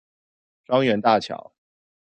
[0.65, 1.53] 雙園大橋